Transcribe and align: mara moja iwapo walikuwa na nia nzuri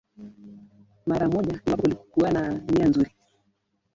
mara 1.05 1.29
moja 1.29 1.53
iwapo 1.67 1.81
walikuwa 1.83 2.31
na 2.31 2.49
nia 2.51 2.87
nzuri 2.87 3.11